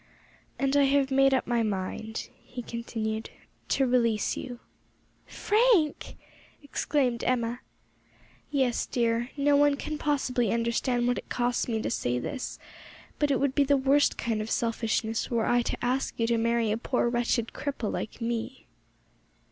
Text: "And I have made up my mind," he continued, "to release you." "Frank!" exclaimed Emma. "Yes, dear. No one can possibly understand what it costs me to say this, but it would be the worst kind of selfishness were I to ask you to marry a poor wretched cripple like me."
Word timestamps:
"And 0.57 0.75
I 0.75 0.85
have 0.85 1.11
made 1.11 1.31
up 1.31 1.45
my 1.45 1.61
mind," 1.61 2.29
he 2.43 2.63
continued, 2.63 3.29
"to 3.67 3.85
release 3.85 4.35
you." 4.35 4.59
"Frank!" 5.27 6.15
exclaimed 6.63 7.23
Emma. 7.23 7.59
"Yes, 8.49 8.87
dear. 8.87 9.29
No 9.37 9.55
one 9.55 9.75
can 9.77 9.99
possibly 9.99 10.51
understand 10.51 11.05
what 11.07 11.19
it 11.19 11.29
costs 11.29 11.67
me 11.67 11.79
to 11.83 11.91
say 11.91 12.17
this, 12.17 12.57
but 13.19 13.29
it 13.29 13.39
would 13.39 13.53
be 13.53 13.63
the 13.63 13.77
worst 13.77 14.17
kind 14.17 14.41
of 14.41 14.49
selfishness 14.49 15.29
were 15.29 15.45
I 15.45 15.61
to 15.61 15.77
ask 15.85 16.19
you 16.19 16.25
to 16.25 16.37
marry 16.39 16.71
a 16.71 16.77
poor 16.79 17.07
wretched 17.07 17.53
cripple 17.53 17.91
like 17.91 18.19
me." 18.19 18.65